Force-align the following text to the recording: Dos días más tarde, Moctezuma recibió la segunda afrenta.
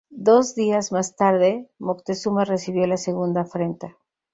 Dos 0.27 0.55
días 0.55 0.91
más 0.91 1.15
tarde, 1.15 1.69
Moctezuma 1.77 2.43
recibió 2.43 2.87
la 2.87 2.97
segunda 2.97 3.41
afrenta. 3.41 3.97